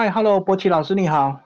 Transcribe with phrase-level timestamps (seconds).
[0.00, 1.40] 嗨，Hello，波奇老师，你好。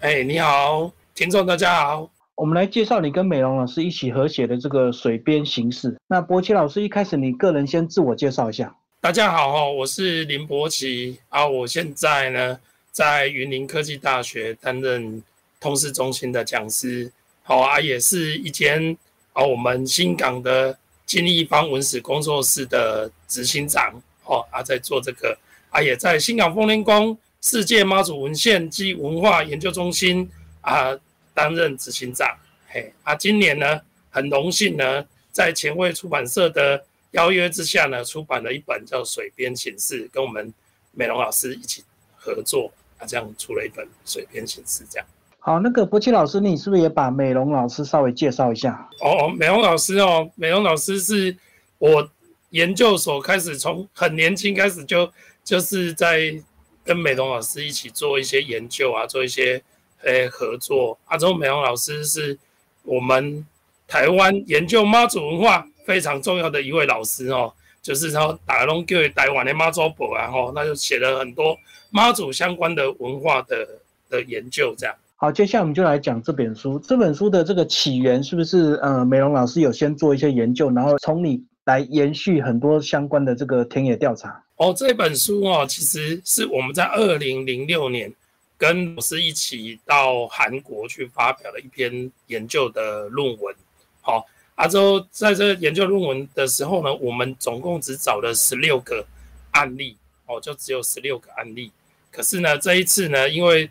[0.00, 2.10] 哎，你好，听众大家好。
[2.34, 5.94] 我们来介绍你跟美容老师一起合写的这个水边形式。
[6.06, 8.74] 那博奇老师，一开始你个人先自我介绍一下。
[8.98, 12.58] 大家好，我是林博奇啊，我现在呢
[12.92, 15.22] 在云林科技大学担任
[15.60, 17.12] 通识中心的讲师，
[17.42, 18.96] 好啊，也是一间
[19.34, 23.92] 啊我们新港的金立方文史工作室的执行长，
[24.24, 25.36] 哦啊，在做这个
[25.68, 27.14] 啊，也在新港丰年宫。
[27.46, 30.28] 世界妈祖文献及文化研究中心
[30.62, 30.92] 啊，
[31.32, 32.28] 担任执行长。
[32.66, 36.82] 嘿，啊，今年呢，很荣幸呢，在前卫出版社的
[37.12, 40.52] 邀约之下呢，出版了一本叫《水边形事》，跟我们
[40.90, 41.84] 美容老师一起
[42.16, 42.68] 合作
[42.98, 44.82] 啊，这样出了一本《水边形事》。
[44.90, 45.06] 这样。
[45.38, 48.90] 好，那个博奇老师，你是不是也把美容老师稍微介绍一下？
[49.00, 51.36] 哦，美容老师哦，美容老师是
[51.78, 52.10] 我
[52.50, 55.08] 研究所开始，从很年轻开始就
[55.44, 56.42] 就是在。
[56.86, 59.60] 跟美容老师一起做一些研究啊，做一些
[60.04, 60.96] 诶合作。
[61.06, 62.38] 阿周美容老师是
[62.84, 63.44] 我们
[63.88, 71.58] 台湾研究妈祖文化非常重要的一位老师哦，就是说打龙叫台湾的妈祖伯啊，吼，那就写了很多
[71.90, 73.66] 妈祖相关的文化的
[74.08, 74.74] 的研究。
[74.78, 76.78] 这样，好，接下来我们就来讲这本书。
[76.78, 84.42] 这本书的这个起源是不是呃，美容老师有先做一些研究，然后从你来延续很多相关的这个田野调查？
[84.56, 88.12] 哦，这本书哦，其实是我们在二零零六年
[88.56, 93.54] 跟老师一起到韩国去发表了一篇研究的论文。
[94.00, 99.06] 好，啊之后在这研究论文的时候呢，我们总共只找了十六个
[99.50, 101.70] 案例，哦，就只有十六个案例。
[102.10, 103.70] 可是呢，这一次呢，因为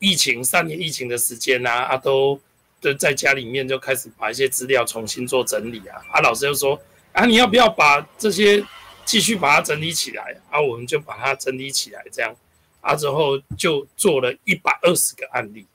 [0.00, 2.40] 疫情三年疫情的时间呢，啊都
[2.80, 6.02] 都在家里面就开始把一些资料重新做整理啊。
[6.10, 6.76] 啊，老师就说
[7.12, 8.60] 啊，你要不要把这些
[9.10, 12.32] 继续把它整理起来，啊，我们就把它整理起来，这样，
[12.80, 15.66] 啊之后就做了一百二十个案例，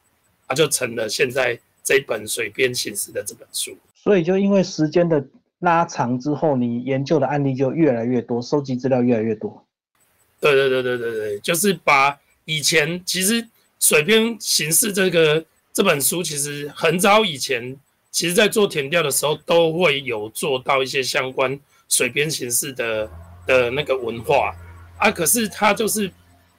[0.47, 3.77] 啊就成了现在这本水边形式的这本书。
[3.93, 5.21] 所以就因为时间的
[5.59, 9.65] 拉长之后，你研究的案例就越来越多，收集资料越来越多。
[10.39, 13.45] 对对对对对对，就是把以前其实
[13.81, 17.77] 水边形式这个这本书，其实很早以前，
[18.11, 21.59] 其实在做填调的时候都会有做到一些相关
[21.89, 23.11] 水边形式的。
[23.45, 24.53] 的那个文化
[24.97, 26.11] 啊，可是他就是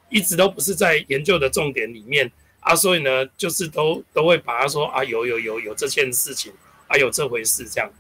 [0.08, 2.30] 一直都不是在研究的重点里面
[2.60, 6.52] 啊，所以呢，就是都都会把它说啊，有有有有这件事情
[6.86, 7.90] 啊，有这回事这样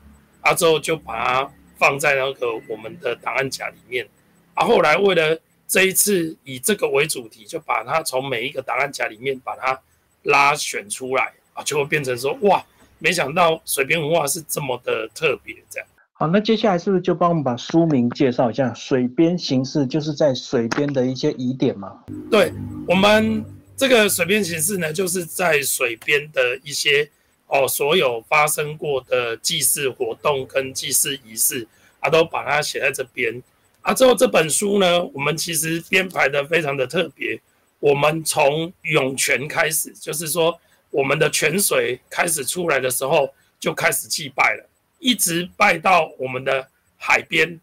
[0.40, 4.06] 啊，之后就把它放在那个我们的档案夹里面
[4.54, 4.64] 啊。
[4.64, 9.80] 后来为了这一次以这个为主题，就把它从每一个档案夹里面把它
[10.22, 12.64] 拉选出来啊，就会变成说哇，
[12.98, 15.88] 没想到水边文化是这么的特别这样。
[16.18, 18.72] 好，那接下来是不是就帮我们把书名介绍一下？
[18.72, 21.92] 水边形式就是在水边的一些疑点吗？
[22.30, 22.50] 对，
[22.88, 23.44] 我们
[23.76, 27.06] 这个水边形式呢，就是在水边的一些
[27.48, 31.68] 哦，所有发生过的祭祀活动跟祭祀仪式
[32.00, 33.42] 啊，都把它写在这边。
[33.82, 37.38] 啊，之后这本书呢，我们其实编排的非常的特别。
[37.78, 43.28] 我们从涌泉开始，就是说我们的泉水开始出来的时候，
[43.60, 44.66] 就开始祭拜了。
[44.98, 47.60] 一直拜到我们的海边，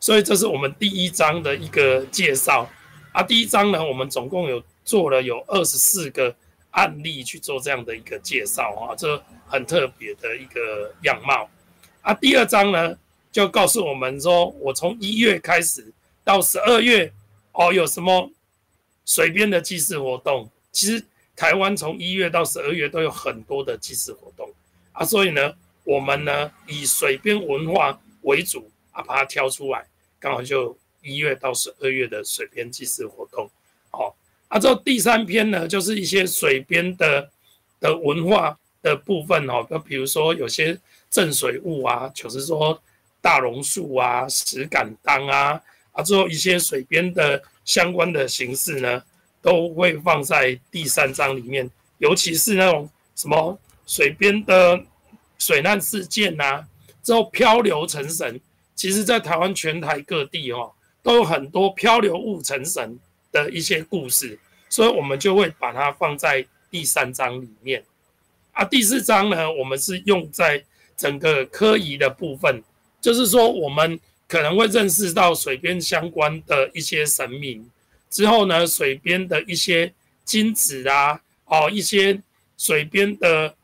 [0.00, 2.68] 所以这是我们第一章的一个介绍
[3.12, 3.22] 啊。
[3.22, 6.34] 第一章呢，我们总共有做了有二十四个
[6.72, 11.48] 案例去做这样的一个介绍啊，这很特别的一个样貌
[12.02, 12.12] 啊。
[12.12, 12.98] 第二章呢，
[13.30, 15.92] 就告诉我们说，我从一月开始
[16.24, 17.12] 到十二月
[17.52, 18.30] 哦，有什么
[19.04, 20.50] 水边的祭祀活动？
[20.72, 21.04] 其实
[21.36, 24.52] 台湾从一月到十二月都有很多的祭祀活动
[24.92, 25.54] 啊，所以呢。
[25.86, 29.86] 我们呢以水边文化为主啊，把它挑出来，
[30.18, 33.48] 刚好就一月到十二月的水边祭祀活动。
[33.92, 34.12] 哦，
[34.48, 37.30] 啊，这第三篇呢，就是一些水边的
[37.78, 40.76] 的文化的部分哦，就比如说有些
[41.08, 42.82] 镇水物啊，就是说
[43.22, 49.00] 大榕树啊、石敢当啊，啊，之后一些水边的相关的形式呢，
[49.40, 53.56] 都会放在第三章里面，尤其是那种什么
[53.86, 54.84] 水边的。
[55.38, 56.64] 水难事件呐，
[57.02, 58.40] 之后漂流成神，
[58.74, 60.72] 其实在台湾全台各地哦，
[61.02, 62.98] 都有很多漂流物成神
[63.30, 64.38] 的一些故事，
[64.68, 67.84] 所以我们就会把它放在第三章里面。
[68.52, 70.64] 啊，第四章呢，我们是用在
[70.96, 72.62] 整个科仪的部分，
[73.00, 77.70] 就是说我们可能会认识到水边相关的一些神明，
[78.08, 79.92] 之后呢，水边的一些
[80.24, 82.20] 金子啊，哦，一些
[82.56, 83.54] 水边的。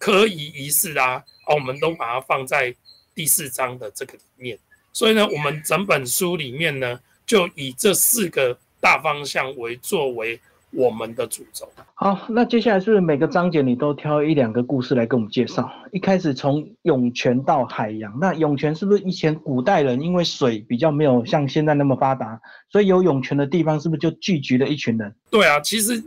[0.00, 2.74] 科仪仪式啊，哦，我们都把它放在
[3.14, 4.58] 第四章的这个里面。
[4.92, 10.40] 所以呢，我们整本书里面呢，就以这四个大方向为作为
[10.72, 11.70] 我们的主轴。
[11.94, 15.70] 好，那接下来是不是每个章节你都挑一两个故事来跟我们介绍？
[15.92, 25.14] 一开始从涌泉到海洋，那涌泉是不是以前古代人因为水比较没有像现在那么发达，所以有涌泉的地方是不是就聚集了一群人？
[25.30, 26.02] 对啊，其实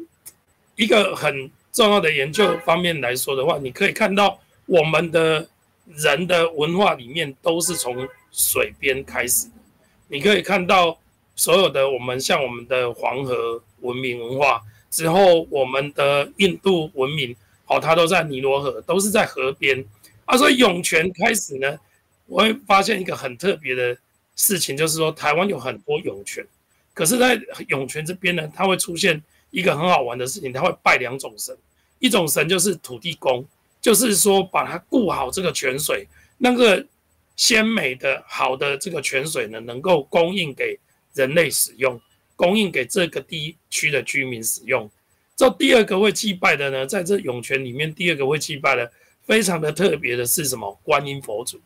[0.76, 5.50] 一个很重要的研究方面来说的话，你可以看到我们的
[5.96, 9.48] 人的文化里面都是从水边开始。
[10.08, 10.98] 你可以看到
[11.36, 14.62] 所有的我们，像我们的黄河文明文化
[14.92, 17.36] 之后，我们的印度文明，
[17.66, 19.84] 好，它都在尼罗河，都是在河边。
[20.26, 21.78] 啊，所以涌泉开始呢，
[22.28, 23.98] 我会发现一个很特别的
[24.36, 26.46] 事情，就是说台湾有很多涌泉，
[26.94, 27.38] 可是，在
[27.68, 29.22] 涌泉这边呢，它会出现
[29.54, 31.58] 一个很好玩的事情，它会拜两种神，
[32.00, 33.46] 一种神就是土地公，
[33.80, 36.06] 就是说把它顾好这个泉水，
[36.38, 36.86] 那个。
[37.36, 40.78] 鲜美的好的这个泉水呢，能够供应给
[41.16, 42.00] 人类使用，
[42.36, 44.88] 供应给这个地区的居民使用。
[45.36, 48.92] 这第二个会祭拜的呢，在这涌泉里面，第二个会祭拜的
[49.24, 50.80] 非常的特别的是什么？
[50.84, 51.60] 观音佛祖，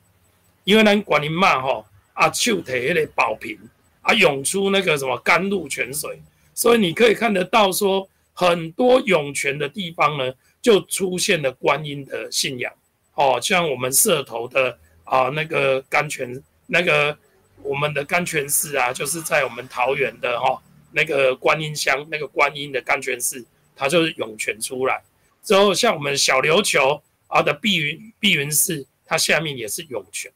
[0.64, 3.60] 因为呢，观音嘛哈，啊，手提那个宝瓶，
[4.00, 6.18] 啊，涌出那个什么甘露泉水，
[6.58, 12.74] 所以你可以看得到说，很多涌泉的地方呢，就出现了观音的信仰，
[13.14, 14.80] 哦，像我们社头的。
[15.10, 17.18] 啊，那个甘泉，那个
[17.64, 20.62] 我们的甘泉寺啊，就是在我们桃园的哈，
[20.92, 25.02] 那个观音乡，那个观音的甘泉寺，它就是涌泉出来。
[25.42, 30.30] 之后像我们小琉球啊的碧云碧云寺，它下面也是涌泉。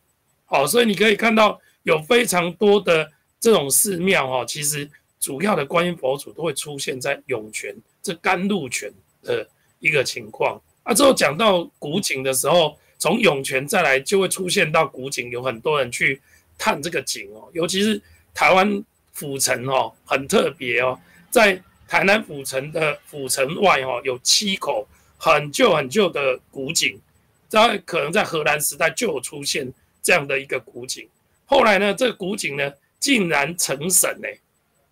[0.46, 4.90] 好，所以你可以看到有非常多的这种寺庙哈，其实
[5.22, 7.74] 主要的观音佛祖都会出现在涌泉
[8.04, 8.92] 这甘露泉
[9.24, 9.48] 的
[9.80, 10.60] 一个情况。
[10.84, 12.78] 啊，之后讲到古井的时候。
[13.02, 16.22] 从涌泉再来，就会出现到古井，有很多人去
[16.56, 17.50] 探这个井哦。
[17.52, 18.00] 尤其是
[18.32, 21.00] 台湾府城哦，很特别哦。
[21.32, 27.02] 在台南府城的府城外哦，有七口很旧很旧的古井，
[27.50, 31.10] 在可能在荷兰时代就有出现这样的一个古井。
[31.48, 34.28] 后来呢，这个古井呢竟然成神呢，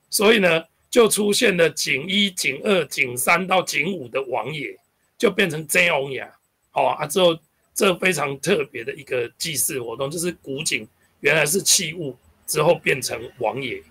[0.09, 4.77] 所以呢就出现了井一、井二、井三到井五的王爷，
[5.17, 6.29] 就变成真王爷。
[6.71, 7.37] 好啊，之后。
[7.75, 10.85] 这非常特别的一个祭祀活动，就是古井
[11.21, 12.13] 原来是器物，
[12.45, 13.81] 之后变成王爷，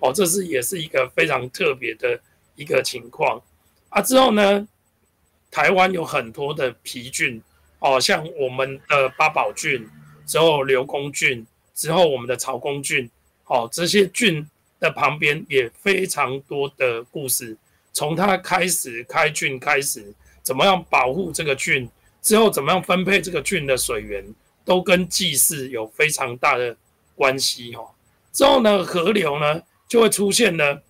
[0.00, 2.20] 哦，这是也是一个非常特别的
[2.54, 3.40] 一个情况
[3.88, 4.02] 啊。
[4.02, 4.68] 之后呢，
[5.50, 7.42] 台湾有很多的皮郡，
[7.78, 9.88] 哦，像我们的八宝郡，
[10.26, 13.10] 之后刘公郡，之后我们的曹公郡，
[13.46, 14.46] 哦，这些郡
[14.80, 17.56] 的旁边也非常多的故事，
[17.92, 20.12] 从它开始开郡开始，
[20.42, 21.88] 怎么样保护这个郡。
[22.22, 24.22] 之后怎么样分配这个郡的水源，
[24.62, 26.76] 都跟祭祀有非常大的
[27.14, 27.82] 关系哈。
[28.30, 30.80] 之后呢，河流呢就会出现呢，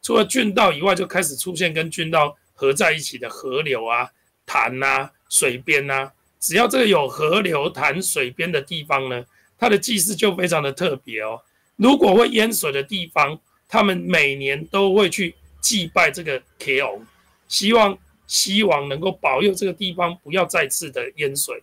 [0.00, 4.10] 除了郡道以外，就开始出现跟郡道合在一起的河流啊、
[4.46, 6.10] 潭啊、水边啊。
[6.38, 9.22] 只要这个有河流、潭、水边的地方呢，
[9.58, 11.38] 它的祭祀就非常的特别哦。
[11.80, 17.02] 如果会淹水的地方，他们每年都会去祭拜这个 K O，
[17.48, 17.98] 希望。
[18.30, 21.60] 希望能够保佑这个地方不要再次的淹水，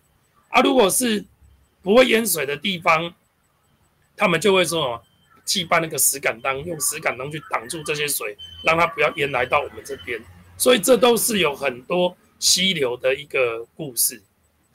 [0.50, 1.24] 啊，如果是
[1.80, 3.14] 不会淹水的地方，
[4.14, 5.02] 他们就会说，
[5.46, 10.20] 祭拜那个石敢当，用石敢当去挡住这些水，让它不要淹来到我们这边。
[10.58, 14.22] 所以这都是有很多溪流的一个故事。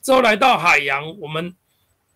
[0.02, 1.56] 之后来到海洋，我们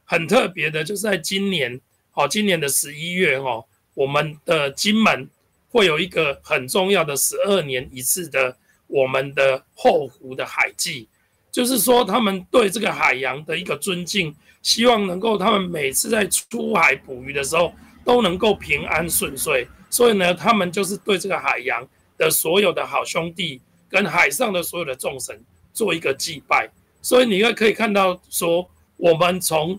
[0.05, 1.79] 很特别的，就是在今年，
[2.17, 5.29] 哦，今年的十一月，哦，我们的金门
[5.69, 8.57] 会有一个很重要的十二年一次的。
[8.89, 11.09] 我们的后湖的海祭，
[11.51, 17.73] 就是说他们对这个海洋的一个尊敬，希望能够他们每次在出海捕鱼的时候
[18.05, 19.67] 都能够平安顺遂。
[19.89, 21.85] 所以呢，他们就是对这个海洋
[22.17, 23.59] 的所有的好兄弟
[23.89, 25.37] 跟海上的所有的众神
[25.73, 26.69] 做一个祭拜。
[27.01, 29.77] 所以你也可以看到说，我们从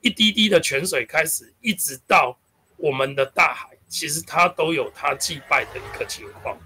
[0.00, 2.36] 一滴滴的泉水开始，一直到
[2.76, 6.56] 我们的大海，其实它都有它祭拜的一个情况。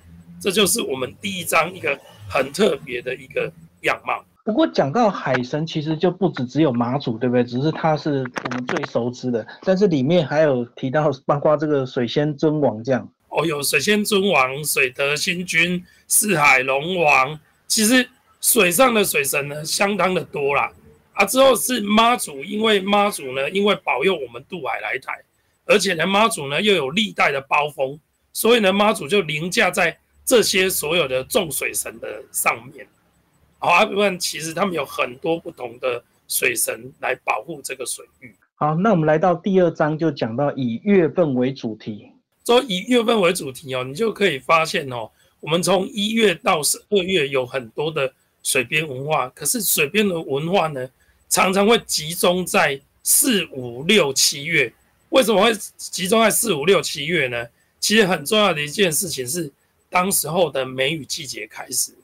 [0.40, 1.98] 这就是我们第一章一个
[2.28, 3.50] 很特别的一个
[3.82, 4.24] 样貌。
[4.44, 7.44] 不过讲到海神，其实就不止只有马祖，对不对？
[7.44, 13.08] 只是它是我们最熟知的，但是里面还有提到包括这个水仙尊王这样。
[13.28, 17.38] 哦，有水仙尊王、水德星君、四海龙王。
[17.68, 18.06] 其实
[18.40, 20.72] 水上的水神呢，相当的多啦。
[21.14, 25.22] 啊，之后是妈祖，因为妈祖呢，因为保佑我们渡海来台，
[25.64, 27.98] 而且呢，妈祖呢又有历代的包封，
[28.32, 29.98] 所以呢，妈祖就凌驾在。
[30.24, 32.86] 这些所有的众水神的上面，
[33.58, 38.32] 好阿比问其实他们有很多不同的水神来保护这个水域。
[38.54, 42.12] 好，那我们来到第二章就讲到以月份为主题。
[42.46, 48.14] 说以月份为主题哦，你就可以发现哦，我们从一月到十二月有很多的
[48.44, 50.88] 水边文化，可是水边的文化呢，
[51.32, 54.70] 常常会集中在四五六七月。
[55.08, 57.46] 为什么会集中在四五六七月呢？
[57.80, 59.50] 其实很重要的一件事情是，
[59.88, 61.98] 当时候的梅雨季节开始了，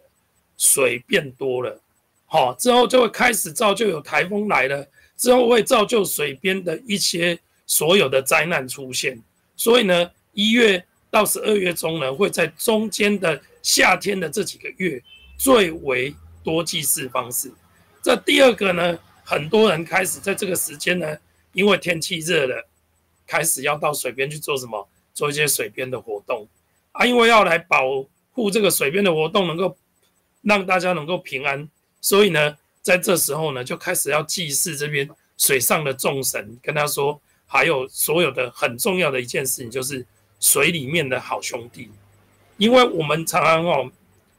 [0.56, 1.78] 水变多了，
[2.24, 9.22] 好之后就会开始造就有台风来了，之后会造就水边的一些所有的灾难出现。
[9.58, 15.02] 所以呢，一月到十二月中呢，会在中间的夏天的这几个月
[15.36, 17.52] 最为多祭祀方式。
[18.02, 21.18] 这第二个呢，很多人开始在这个时间呢，
[21.52, 22.66] 因为天气热了。
[23.26, 24.88] 开始要到水边去做什么？
[25.12, 26.48] 做一些水边的活动
[26.92, 27.04] 啊！
[27.04, 29.76] 因为要来保护这个水边的活动，能够
[30.40, 31.68] 让大家能够平安，
[32.00, 35.06] 所以呢，在这时候呢，就开始要祭祀这边
[35.36, 40.06] 水上的众神，跟他说，还有所有的很重要的一件事情，就是
[40.40, 41.90] 水里面的好兄弟。
[42.56, 43.92] 因为我们常常哦，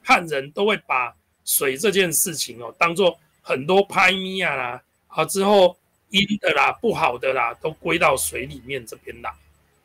[0.03, 1.15] 汉人都会把
[1.45, 3.19] 水这件事情哦，当做
[3.49, 5.75] 很多拍咪啊啦，好之后。
[6.11, 9.31] 阴的啦，不好的啦，都归到水里面这边来，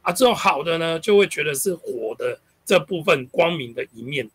[0.00, 4.30] 啊，这种好的呢，就会觉得是火的这部分光明的一面，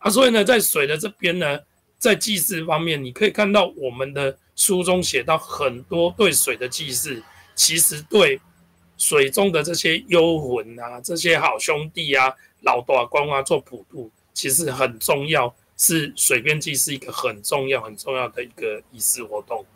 [0.00, 1.58] 啊，所以呢，在水的这边呢，
[1.96, 7.22] 在祭祀方面，你可以看到我们的书中写到很多对水的祭祀，
[7.54, 8.38] 其实对
[8.98, 19.66] 水中的这些幽魂啊，这些好兄弟啊，老大官啊做普渡，其实很重要，是水边祭祀一个很重要很重要的一个仪式活动，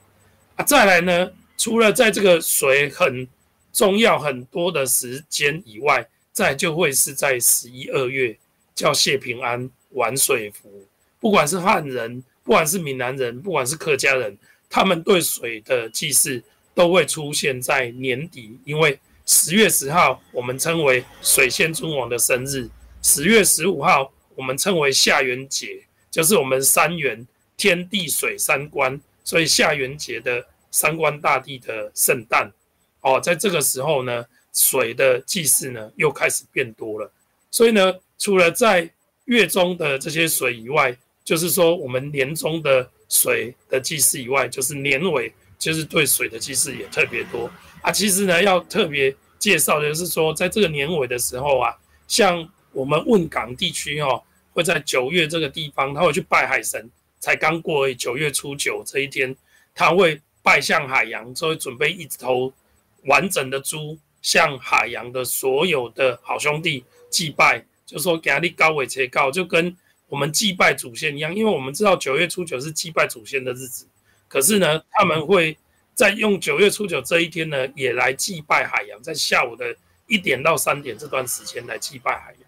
[0.54, 1.32] 啊，再来呢。
[1.58, 3.26] 除了在这个水很
[3.72, 8.36] 重要很多的时间以外，再就会是在十一二月
[8.74, 10.84] 叫谢平安玩水服。
[11.18, 14.36] 不管是汉人，不管是闽南人，不管是客家人，
[14.68, 16.40] 他们对水的祭祀
[16.74, 22.68] 都会出现在年底，因为十月十号我们称为水仙尊王的生日，
[23.02, 25.85] 十月十五号我们称为下元节，
[26.16, 27.26] 就是我们三元
[27.58, 30.42] 天地水三观，所以下元节的。
[30.72, 32.52] 三官大帝的圣诞，
[33.00, 37.10] 哦，在这个时候呢，水的祭祀呢又开始变多了。
[37.50, 38.90] 所以呢，除了在
[39.24, 40.94] 月中的这些水以外，
[41.24, 47.90] 就是说我们年中的水的祭祀以外，就是年尾，就是对水的祭祀也特别多啊。
[47.90, 51.74] 其实呢，要特别介绍的就是说，在这个年尾的时候啊，
[52.06, 54.22] 像我们汶港地区哦，
[54.56, 59.36] 会在九月这个地方，他会去拜海神，才刚过九月初九这一天，
[59.72, 60.20] 他会。
[60.46, 62.52] 拜向海洋，就会准备一头
[63.06, 71.34] 完整的猪，向海洋的所有的好兄弟祭拜，就说给他立高伟切告，就跟我们祭拜祖先一样。
[71.34, 73.88] 因为我们知道九月初九是祭拜祖先的日子，
[74.28, 75.58] 可是呢，他们会
[75.94, 79.74] 在用九月初九这一天呢，也来祭拜海洋，在下午的
[80.06, 82.45] 一点到三点这段时间来祭拜海洋，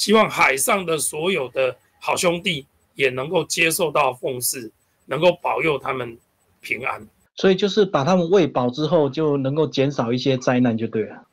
[0.00, 4.72] 希望海上的所有的好兄弟也能够接受到奉祀，
[5.04, 6.16] 能够保佑他们
[6.62, 7.06] 平安。
[7.36, 11.26] 所以就是把他们喂饱之后，就能够减少一些灾难，就对了。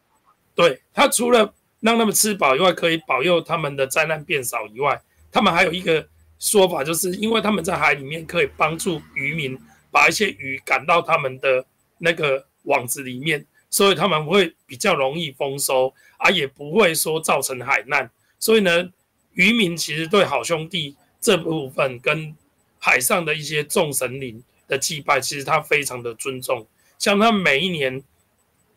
[0.54, 6.06] 对他除了让他们吃饱以外，可以保佑他们的灾难变少以外，他们还有一个
[6.38, 9.58] 说法，就是因为他们在海里面可以帮助渔民
[9.90, 11.66] 把一些鱼赶到他们的
[12.00, 18.12] 那个网子里面，所以他们会比较容易丰收，啊，也不会说造成海难。
[18.40, 18.90] 所以呢，
[19.34, 22.36] 渔民其实对好兄弟这部分跟
[22.80, 24.44] 海上的一些众神灵。
[24.68, 26.68] 的祭拜，其实他非常的尊重。
[27.00, 28.04] 像他每一年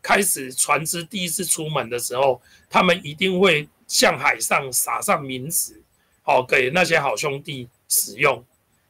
[0.01, 5.83] 开始船只第一次出门的时候，他们一定会向海上撒上冥纸，
[6.21, 8.41] 好给那些好兄弟使用。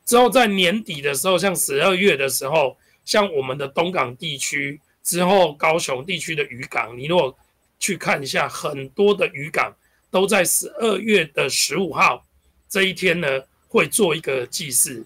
[0.06, 7.36] 之后在年底的时候，像十二月的时候，像我们的东港地区，之后高雄地区的渔港，你如果
[7.80, 9.76] 去看一下，很多的渔港
[10.12, 12.24] 都在十二月的十五号
[12.70, 13.28] 这一天呢，
[13.68, 15.04] 会做一个祭祀。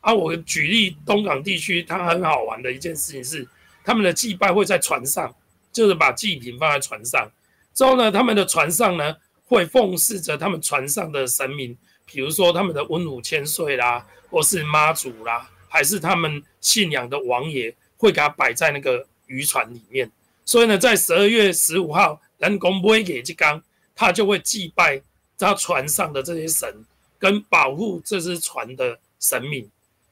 [0.00, 3.46] 啊，我举例东港地区，它很好玩的一件事情是，
[3.84, 5.34] 他们的祭拜会在船上，
[5.72, 7.30] 就是把祭品放在船上，
[7.74, 20.10] 之后呢，他们的船上呢会奉祀着他们船上的神明，比如说他们的温武千岁啦，或是妈祖啦，还是他们信仰的王爷，会给他摆在那个渔船里面。
[20.44, 23.62] 所以呢，在十二月十五号，人公不会给这缸，
[23.98, 25.02] 他就会祭拜
[25.36, 26.84] 他船上的这些神，
[27.18, 29.68] 跟保护这只船的神明。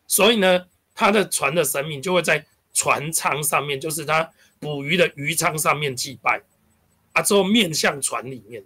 [0.08, 4.28] 所以呢，他的船的神明就会在船舱上面，就是他
[4.58, 6.42] 捕鱼的鱼舱上面祭拜，
[7.12, 8.64] 啊，之后面向船里面，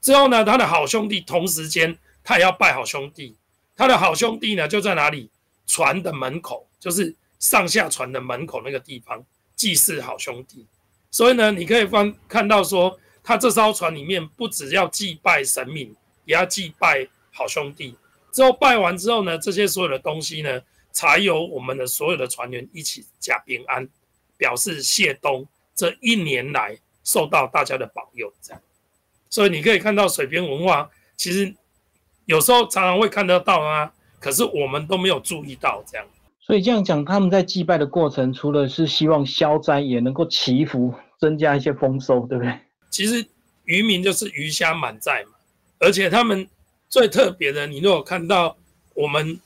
[0.00, 3.36] 之后呢，他的好兄弟同时间他也要拜好兄弟，
[3.76, 5.28] 他的好兄弟呢就在哪里？
[5.66, 9.22] 船的门口，就是上下船的门口那个地方
[9.54, 10.64] 祭祀好兄弟。
[11.10, 15.94] 所以呢，你可以翻看到说，他这艘船里面不只要祭拜神明，
[16.24, 17.94] 也要祭拜好兄弟。
[18.32, 20.60] 之后拜完之后呢，这些所有的东西呢，
[20.92, 23.88] 才有我们的所有的船员一起加平安，
[24.36, 28.32] 表示谢东这一年来受到大家的保佑。
[28.40, 28.62] 这样，
[29.28, 31.54] 所以你可以看到水边文化，其实
[32.26, 36.06] 有时候常常会看得到啊，可是我们都没有注意到这样。
[36.40, 42.58] 所以这样讲，他们在祭拜的过程，除了是希望消灾，也能够祈福，增加一些丰收，对不对？
[42.90, 43.26] 其实
[43.64, 45.32] 渔民就是鱼虾满载嘛，
[45.78, 46.48] 而且他们
[46.88, 48.56] 最特别的，你如果看到
[48.94, 49.40] 我们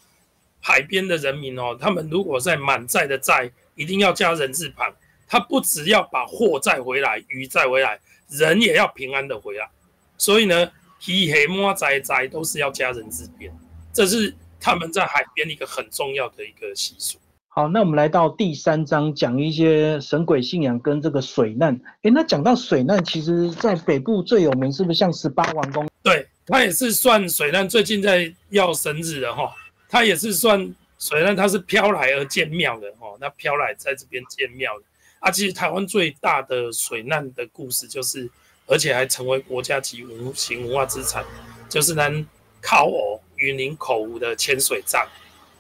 [0.61, 4.95] 海边的人民哦，他们如果在满载的载，一定要加人字旁，
[5.27, 9.69] 他不只要把货载回来，鱼载回来，人也要平安的回来。
[10.17, 10.71] 所以呢，
[11.07, 13.53] 鱼黑摸载载都是要加人字边，
[13.93, 14.35] 这是。
[14.65, 17.19] 他们在海边一个很重要的一个习俗。
[17.55, 21.79] 好，那我们来到第三章，讲一些神鬼信仰跟这个水难。
[22.01, 25.87] 诶，那讲到水难，其实在北部最有名，是不是像十八王宫？
[26.03, 29.55] 对，它也是算水难，最近在要神日的哈。
[29.87, 33.07] 它也是算水难，它是飘来而建庙的哈。
[33.21, 34.85] 那飘来在这边建庙的
[35.19, 38.31] 啊，其实台湾最大的水难的故事，就是
[38.67, 41.23] 而且还成为国家级无形文化资产，
[41.69, 42.27] 就是咱
[42.63, 43.21] 考哦。
[43.37, 45.07] 云林口湖的千水站，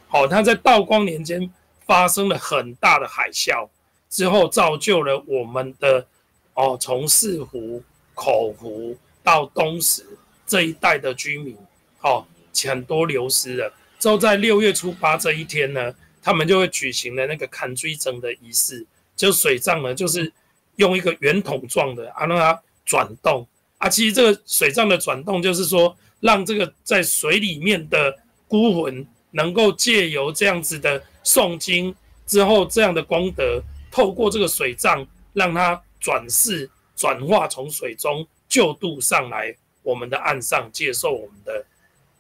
[0.08, 1.52] 好，它在道光年间
[1.92, 3.68] 发生了很大的海啸，
[4.08, 6.06] 之后造就了我们的
[6.54, 7.82] 哦，从四湖、
[8.14, 10.02] 口湖到东石
[10.46, 11.54] 这一带的居民，
[12.00, 12.25] 哦，
[12.66, 13.70] 很多流失了。
[13.99, 20.32] 之后在六月初八这一天呢，他们就会举行了那个砍锥针的仪式，就水葬呢，就是
[20.76, 23.46] 用一个圆筒状的啊，让它转动
[23.76, 23.87] 啊。
[23.87, 25.94] 其实这个水葬的转动，就是说。
[26.22, 31.94] 让这个在水里面的孤魂能够借由这样子的诵经
[32.26, 41.64] 之后，这样的功德，透过这个水葬，让它转世转化，从水中救度上来，我们的岸上接受我们的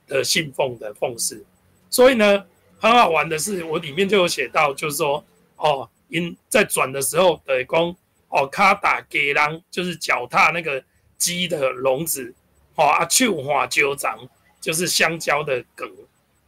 [0.08, 1.42] 的信奉的奉事。
[1.88, 2.44] 所以呢，
[2.78, 5.24] 很好玩的是，我里面就有写到，就是说，
[5.56, 7.94] 哦，因在转的时候的功，
[8.28, 10.82] 哦，卡打给狼，就是脚踏那个
[11.16, 12.34] 鸡的笼子。
[12.74, 14.18] 好啊，秋花鸠长
[14.58, 15.86] 就是香蕉的梗，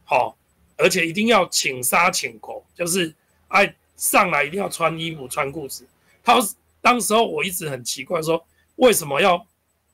[0.03, 0.35] 好，
[0.77, 3.13] 而且一定要请杀请口，就是
[3.47, 5.87] 哎上来一定要穿衣服穿裤子。
[6.23, 6.39] 他
[6.81, 9.45] 当时候我一直很奇怪，说为什么要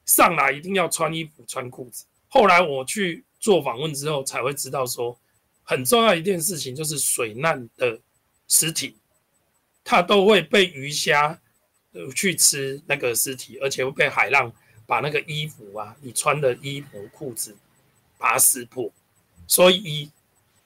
[0.06, 2.06] 上来一定要穿衣服穿裤子？
[2.28, 5.17] 后来我去做访问之后才会知道，说
[5.63, 8.00] 很重要一件事情就是水难的
[8.48, 8.96] 尸体，
[9.84, 11.39] 它都会被鱼虾
[12.15, 14.52] 去吃那个尸体，而且会被海浪。
[14.88, 17.56] 把那个衣服啊，你穿的衣服、裤子，
[18.17, 18.91] 把它撕破，
[19.48, 20.12] 所以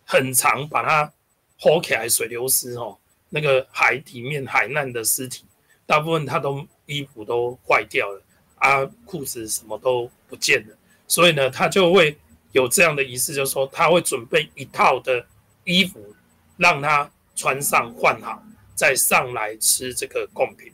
[0.05, 1.11] 很长把它
[1.59, 2.97] 拖起来，水流失哦。
[3.29, 5.43] 那个海底面海难的尸体，
[5.85, 8.21] 大部分他都衣服都坏掉了
[8.55, 10.77] 啊，裤子什么都不见了。
[11.07, 12.17] 所以呢，他就会
[12.53, 15.25] 有这样的仪式，就是说他会准备一套的
[15.65, 16.15] 衣服，
[16.57, 18.41] 让他穿上换好，
[18.73, 20.71] 再上来吃这个贡品。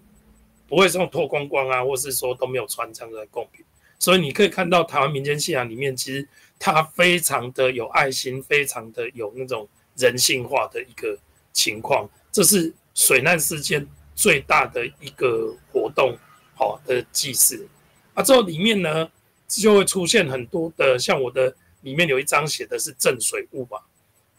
[0.68, 3.66] 不会这种脱光光啊，或是说都没有穿这样的贡品，
[4.00, 6.26] 所以你可以看到台湾民间信仰里面，其实
[6.64, 11.18] 它非常的有爱心，非常的有那种人性化的一个
[11.52, 12.08] 情况。
[12.32, 16.16] 这是水难事件最大的一个活动，
[16.54, 17.68] 好的祭祀。
[18.14, 19.10] 啊，之后里面呢
[19.48, 23.82] 就会出现很多的，像我的里面有一张写的是镇水雾吧。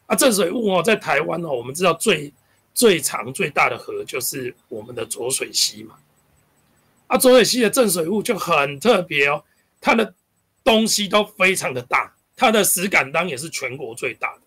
[0.06, 2.32] 啊，镇水雾哦，在台湾哦，我们知道最
[2.72, 5.96] 最长最大的河就是我们的浊水溪嘛。
[7.08, 9.42] 啊，浊水溪的镇水雾就很特别哦，
[9.80, 10.14] 它的
[10.64, 14.42] 东西都非常的大，它的石敢当也是全国最大的，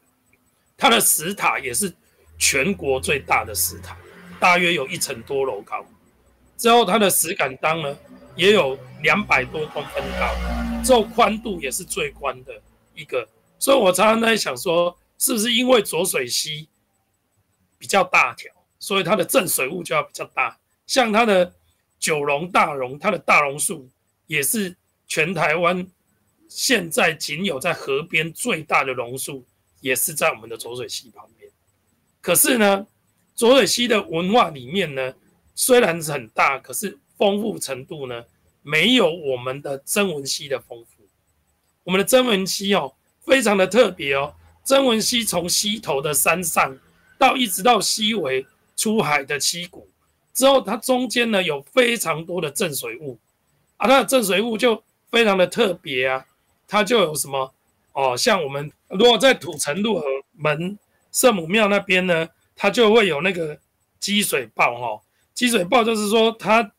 [0.78, 1.94] 它的石塔也是
[2.38, 3.98] 全国最大的石塔，
[4.40, 5.86] 大约有一层多楼高。
[6.58, 7.98] 之后它的石敢当呢，
[8.36, 12.54] 也有两百多公分高，之后宽度也是最宽的
[12.94, 13.28] 一个。
[13.60, 16.68] 所以我常常在想说，是不是因为浊水溪
[17.78, 21.54] 比较大条，所以它的镇水雾就要比较大，像它的。
[21.98, 23.90] 九龙大榕，它的大榕树
[24.28, 24.76] 也是
[25.08, 25.88] 全台湾
[26.48, 29.46] 现在仅有在河边最大的榕树，
[29.82, 31.52] 也是在我们的浊水溪旁边。
[32.22, 32.88] 可是呢，
[33.36, 35.14] 浊水溪的文化里面呢，
[35.54, 38.24] 虽然是很大，可是丰富程度呢，
[38.62, 41.08] 没有我们的曾文溪的丰富。
[41.84, 44.34] 我们的曾文溪哦，非常的特别哦。
[44.64, 46.78] 曾文溪从溪头的山上
[47.20, 49.88] 到一直到溪尾出海的溪谷。
[50.34, 53.20] 之后，它中间呢有非常多的镇水雾，
[53.78, 56.26] 啊，它的镇水雾就非常的特别啊，
[56.68, 57.54] 它就有什么
[57.94, 60.78] 哦，像我们如果在土城路和门
[61.12, 63.58] 圣母庙那边呢，它就会有那个
[64.00, 65.02] 积水豹哈，
[65.34, 66.72] 积水豹就是说它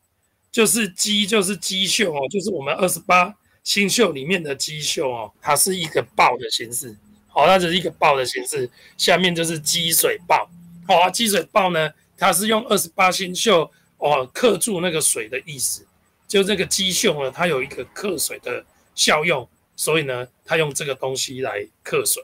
[0.51, 6.95] 就是鸡，就是鸡秀哦，就是我们二十八星宿里面的鸡秀哦，它是一个豹的形式，
[7.27, 10.49] 好，它就是一个豹的形式，下面就是积水豹，
[10.87, 15.85] 好啊，积水豹呢，它是用二十八星宿哦刻住那个水的意思，
[16.27, 18.63] 就这个姬绣呢，它有一个克水的
[18.95, 19.47] 效用，
[19.77, 22.21] 所以呢，他用这个东西来克水。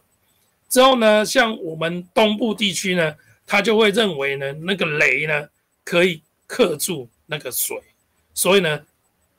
[0.67, 5.47] 之后呢，像我们东部地区呢，他就会认为呢，那个雷呢
[5.85, 7.79] 可以克住那个水，
[8.33, 8.83] 所以呢，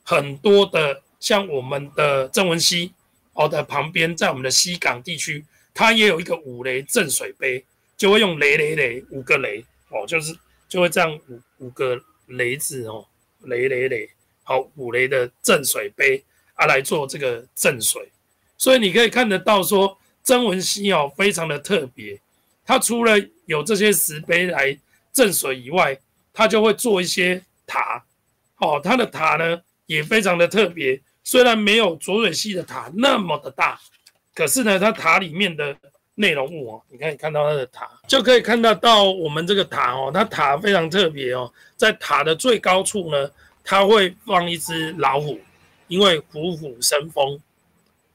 [0.04, 2.92] 很多的像我们的郑文熙
[3.32, 7.64] 哦的旁边，在我们的西港地区，它也有一个五雷镇水杯，
[7.96, 10.32] 就会用雷雷雷五个雷哦，就是
[10.68, 13.04] 就会这样五五个雷字哦，
[13.40, 14.08] 雷雷雷，
[14.44, 16.22] 好五雷的镇水杯
[16.54, 18.10] 啊来做这个镇水，
[18.56, 19.96] 所以你可以看得到说。
[20.26, 22.18] 曾文熙哦，非常的特别。
[22.64, 23.12] 它除了
[23.44, 24.74] 有这些石碑来
[25.12, 25.94] 镇水以外，
[26.32, 28.02] 它就会做一些塔。
[28.56, 30.98] 哦，它的塔呢也非常的特别。
[31.22, 33.78] 虽然没有浊水溪的塔那么的大，
[34.34, 35.76] 可是呢，它塔里面的
[36.14, 41.52] 内容物哦，你可以看到它的塔，就可以看得到我们这个塔哦，它塔非常特别哦。
[41.76, 43.30] 在塔的最高处呢，
[43.62, 45.38] 它会放一只老虎，
[45.94, 47.40] 因为虎虎生风，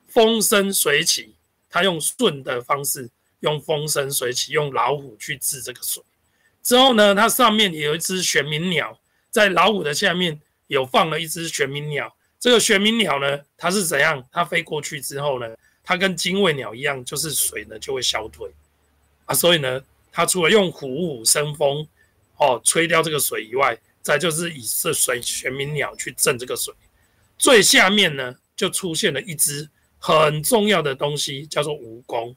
[0.09, 1.33] 风生水起。
[1.69, 6.03] 他用顺的方式，用风生水起，用老虎去治这个水。
[6.61, 12.13] 之后呢，它上面有一只玄冥鸟，在老虎的下面有放了一只玄冥鸟。
[12.37, 14.21] 这个玄冥鸟呢，它是怎样？
[14.29, 18.51] 它飞过去之后呢，它跟精卫鸟一样，就是水呢就会消退
[19.25, 19.33] 啊。
[19.33, 21.87] 所以呢，它除了用虎虎生风
[22.35, 26.73] 哦吹掉这个水以外，再就是以这水玄冥鸟去镇这个水。
[27.39, 29.71] 最下面呢，就出现了一只。
[30.01, 32.33] 很重要的东西叫做蜈蚣，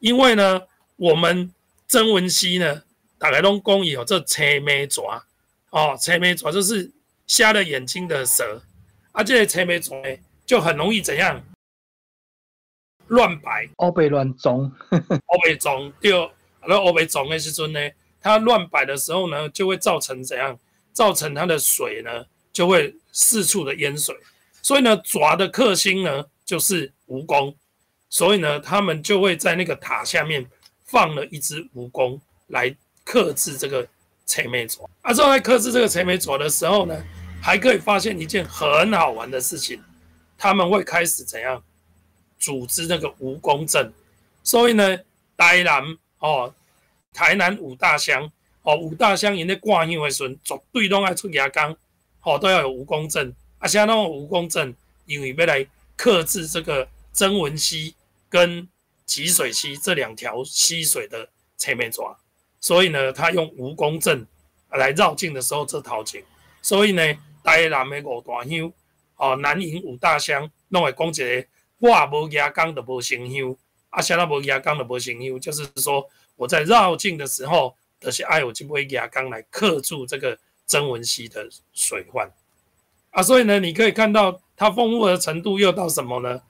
[0.00, 0.60] 因为呢，
[0.96, 1.50] 我们
[1.88, 2.82] 曾文熙呢，
[3.18, 5.24] 打开龙宫以后，这青眉爪
[5.70, 6.92] 哦，青眉爪就是
[7.26, 8.62] 瞎了眼睛的蛇，
[9.12, 9.96] 啊，这个青眉爪
[10.44, 11.42] 就很容易怎样
[13.06, 16.30] 乱摆，欧被乱中，欧被中掉，
[16.66, 17.80] 那欧被中的时阵呢，
[18.20, 20.58] 它乱摆的时候呢，就会造成怎样？
[20.92, 24.16] 造成它的水呢，就会四处的淹水，
[24.62, 26.24] 所以呢，爪的克星呢。
[26.46, 27.54] 就是蜈蚣，
[28.10, 30.46] 所以呢，他们就会在那个塔下面
[30.84, 33.88] 放了一只蜈蚣来克制这个
[34.26, 34.86] 采眉爪。
[35.00, 37.02] 啊，之后在克制这个采眉爪的时候呢，
[37.40, 39.82] 还可以发现一件很好玩的事情，
[40.36, 41.64] 他们会开始怎样
[42.38, 43.90] 组织那个蜈蚣阵。
[44.42, 44.98] 所以呢，
[45.38, 45.82] 台南
[46.18, 46.54] 哦，
[47.14, 48.30] 台南五大乡
[48.64, 51.74] 哦，五大乡因咧挂香的时阵，绝对拢爱出牙缸，
[52.24, 53.34] 哦，都要有蜈蚣阵。
[53.58, 54.74] 啊，像那种蜈蚣阵，
[55.06, 55.66] 因为要来。
[55.96, 57.94] 克制这个曾文溪
[58.28, 58.68] 跟
[59.06, 62.18] 吉水溪这两条溪水的侧面抓，
[62.60, 64.26] 所以呢，他用蜈蚣阵
[64.70, 66.20] 来绕境的时候，这套景。
[66.60, 67.00] 所以呢，
[67.44, 68.72] 台南的五大乡
[69.14, 71.46] 哦，南营五大乡，弄会讲一个，
[71.78, 73.56] 我无牙缸的无成乡，
[73.90, 82.30] 啊，啥那无牙缸的无成乡，就是说我在绕境的时候，就是爱有这杯牙缸来克住这个曾文溪的水患。
[83.10, 84.40] 啊，所以呢，你可以看到。
[84.56, 86.40] 它丰富的程度又到什么呢？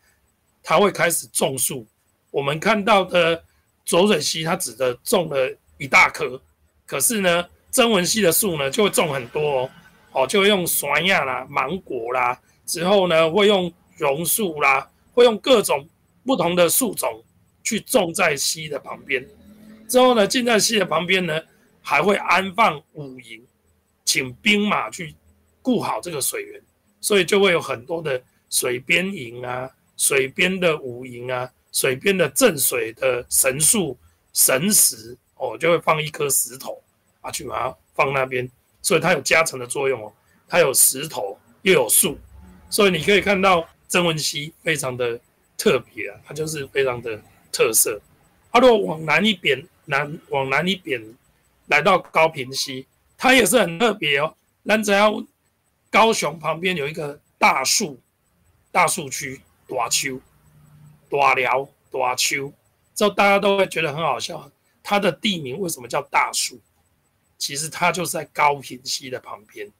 [0.62, 1.86] 它会开始种树。
[2.30, 3.42] 我们看到的
[3.82, 6.38] 浊水溪，它指的种了一大棵，
[6.84, 9.70] 可是呢，曾文溪的树呢就会种很多哦，
[10.12, 15.88] 哦，就会用酸亚啦、芒果啦，之后呢会用榕树啦，会用各种
[16.26, 17.24] 不同的树种
[17.62, 19.26] 去种在溪的旁边。
[19.88, 21.40] 之后呢，进在溪的旁边呢，
[21.80, 23.43] 还会安放五营，
[24.14, 25.12] 请兵马去
[25.60, 26.62] 顾好这个水源。
[27.00, 33.98] 所以就会有很多的水边营啊，水边的五营啊，水边的镇水的神树、
[34.32, 36.82] 神石哦，就会放一颗石头
[37.20, 38.50] 啊，去把它放那边，
[38.80, 40.10] 所以它有加成的作用哦。
[40.48, 42.18] 它有石头又有树，
[42.70, 45.20] 所以你可以看到曾文溪非常的
[45.58, 47.20] 特别啊，它就是非常的
[47.52, 48.00] 特色。
[48.50, 51.02] 它如果往南一边，南往南一边
[51.66, 52.86] 来到高平溪，
[53.24, 54.36] 它也是很特别哦。
[54.64, 55.24] 那只要
[55.90, 57.98] 高雄旁边有一个大树，
[58.70, 60.20] 大树区大丘、
[61.08, 62.52] 大寮、大丘，
[62.94, 64.52] 之后大家都会觉得很好笑。
[64.82, 66.60] 它的地名为什么叫大树？
[67.38, 69.72] 其实它就是在高平溪的旁边。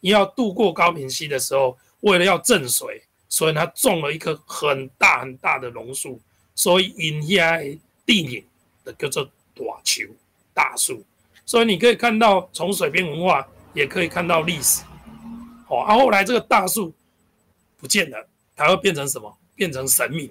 [0.00, 6.20] 你要渡过高平溪的时候，为了要镇水，所以它种了一棵很大很大的榕树，
[6.56, 7.60] 所以引下
[8.04, 8.44] 地名
[8.84, 10.04] 的叫做大丘、
[10.52, 11.04] 大树。
[11.48, 14.82] 所以你可以看到，从水边文化也可以看到历史。
[15.68, 16.92] 哦，啊，后来这个大树
[17.78, 19.34] 不见了，它会变成什么？
[19.54, 20.30] 变成神明，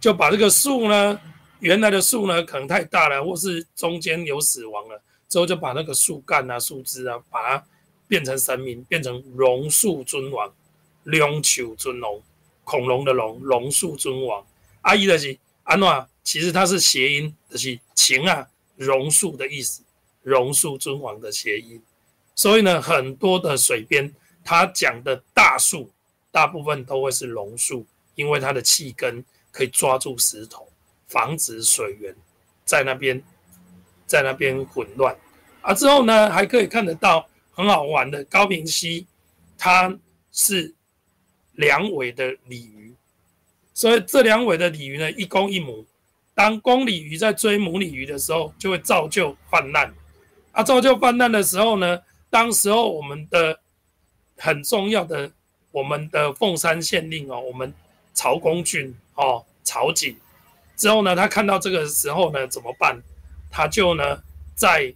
[0.00, 1.20] 就把这个树呢，
[1.58, 7.64] 原来的树呢，可能太大了，或是中间有死亡了，之后就把那个树干啊、树枝啊，把它
[8.08, 10.50] 变成神明，变成榕树尊王、
[11.04, 12.22] 龙丘尊龙、
[12.64, 14.42] 恐龙的龙、榕树尊王。
[14.80, 19.82] 阿姨的是安诺，其实它是谐音，就是情啊，榕树的意思，
[20.22, 21.82] 榕树尊王的谐音。
[22.34, 25.90] 所以呢，很多的水边，它讲的大树，
[26.30, 30.66] 大部分都会是榕树，因为它的气根可以抓住石头，
[31.06, 32.14] 防止水源
[32.64, 33.22] 在那边
[34.06, 35.14] 在那边混乱。
[35.60, 39.06] 啊，之后呢，还可以看得到很好玩的高平溪，
[39.58, 39.94] 它
[40.32, 40.74] 是
[41.52, 42.94] 两尾的鲤鱼，
[43.74, 45.84] 所以这两尾的鲤鱼呢，一公一母。
[46.32, 49.92] 当公鲤鱼在追母鲤鱼的时候，就会造就泛滥。
[50.52, 53.60] 啊，造就泛滥的时候呢，当时候我们的
[54.36, 55.30] 很重要的
[55.72, 57.72] 我们的凤山县令哦，我们
[58.12, 60.16] 曹公俊哦，曹景
[60.76, 63.00] 之后呢，他看到这个时候呢，怎么办？
[63.50, 64.22] 他就呢
[64.54, 64.94] 在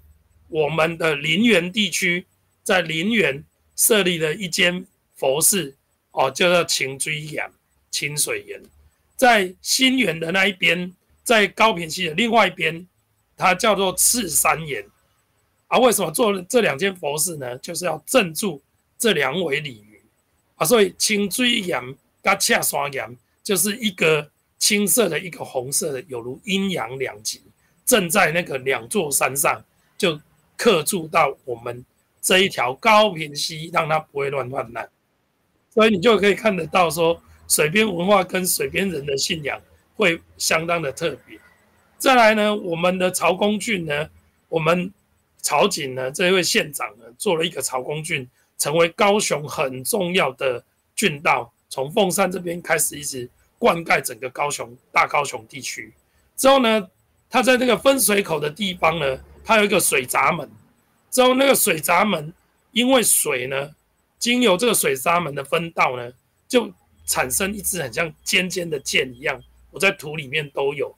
[0.48, 2.26] 我们的林园地区，
[2.62, 3.44] 在林园
[3.76, 4.86] 设立了一间
[5.16, 5.76] 佛寺
[6.12, 7.50] 哦，叫做清水岩
[7.90, 8.62] 清水岩，
[9.16, 10.94] 在新园的那一边。
[11.24, 12.86] 在高平溪的另外一边，
[13.34, 14.84] 它叫做赤山岩
[15.68, 15.78] 啊。
[15.78, 17.56] 为什么做这两件佛事呢？
[17.58, 18.62] 就是要镇住
[18.98, 20.00] 这两尾鲤鱼
[20.56, 20.64] 啊。
[20.64, 21.80] 所以青锥岩
[22.22, 27.42] 跟赤山岩就是一个青色的，一个红色的，有如阴阳两极，
[27.84, 29.64] 正在那个两座山上，
[29.96, 30.20] 就
[30.56, 31.84] 刻住到我们
[32.20, 34.88] 这一条高平溪，让它不会乱泛滥。
[35.70, 39.60] 所以你就可以看得到，说水边文化跟水边人的信仰。
[39.96, 41.38] 会相当的特别。
[41.98, 44.10] 再来呢，我们的曹公郡呢，
[44.48, 44.92] 我们
[45.44, 48.26] 曹景呢这一位县长呢，做了一个曹公俊，
[48.56, 50.64] 成为高雄很重要的
[50.96, 53.28] 郡道，从凤山这边开始，一直
[53.58, 55.92] 灌溉整个高雄大高雄地区。
[56.34, 56.88] 之后呢，
[57.28, 60.50] 他在那个分水口的地方呢，他有一个水闸门。
[61.10, 62.32] 之后那个水闸门，
[62.72, 63.70] 因为水呢，
[64.18, 66.10] 经由这个水闸门的分道呢，
[66.48, 66.72] 就
[67.04, 69.38] 产生一支很像尖尖的剑一样。
[69.70, 70.94] 我在图里面都有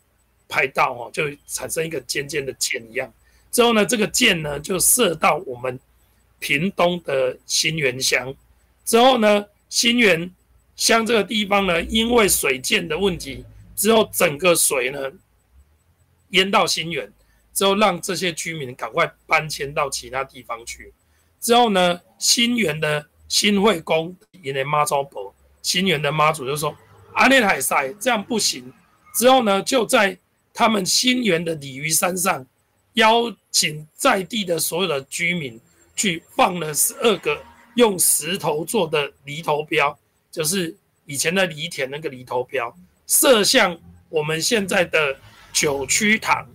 [0.49, 3.13] 拍到哦，就产生一个尖尖的箭一样。
[3.57, 5.81] 之后呢，这个箭呢就射到我们
[6.39, 8.35] 屏东的新源乡。
[8.85, 10.31] 之后呢，新源
[10.77, 15.11] 乡这个地方呢，因为水箭的问题，之后整个水呢
[16.33, 17.11] 淹到新源，
[17.55, 20.93] 之后让这些居民赶快搬迁到其他地方去。
[21.41, 26.77] 之后呢，新源的新会宫因为妈祖婆，新源的妈祖就说。
[27.15, 28.71] 阿内海塞这样不行，
[29.15, 30.19] 之后呢，就在
[30.53, 32.45] 他们新园的鲤鱼山上，
[32.93, 35.59] 邀请在地的所有的居民
[35.95, 37.43] 去放了十二个
[37.77, 39.99] 用石头做的犁头标，
[40.31, 43.79] 就是以前的犁田那个犁头标，射向
[44.11, 45.17] 我们现在的
[45.55, 46.47] 九曲塘。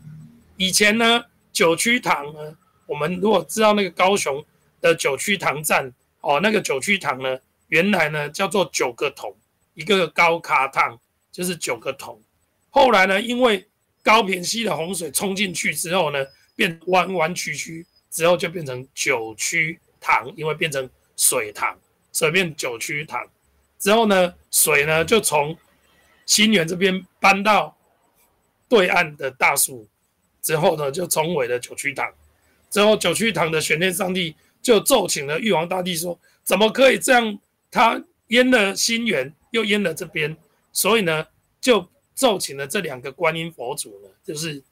[0.58, 4.46] 以前呢，九曲塘呢，我们如果知道那个高雄
[4.80, 9.36] 的九曲塘站哦，那个九曲塘呢，原来呢叫做九个桶。
[9.74, 11.00] 一个个高卡烫
[11.32, 12.22] 就是九个桶，
[12.70, 13.68] 后来呢，因为
[14.04, 16.20] 高平溪的洪水冲进去之后呢，
[16.56, 21.78] 变弯弯曲曲，之后就变成九曲塘，因为变成水塘，
[22.12, 23.26] 所以变九曲塘。
[23.80, 25.58] 之后呢，水呢就从
[26.26, 27.76] 新园这边搬到
[28.68, 29.88] 对岸的大树，
[30.42, 32.12] 之后呢就重回了九曲塘。
[32.70, 37.40] 之后九曲塘的玄天上帝就奏请了玉皇大帝说：“怎么可以这样？
[37.70, 40.34] 他淹了新园。”又淹了这边，
[40.72, 41.28] 所以呢，
[41.60, 41.86] 就
[42.16, 44.64] 奏请了这两个观音佛祖呢，就是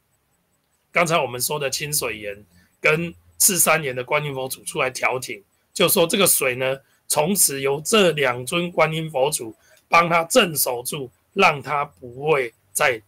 [0.91, 2.45] 刚才我们说的清水岩
[2.81, 5.41] 跟赤山岩的观音佛祖出来调停，
[5.73, 9.55] 就说这个水呢，从此由这两尊观音佛祖
[9.87, 13.01] 帮他镇守住，让他不会再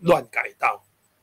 [0.00, 0.82] 乱改道。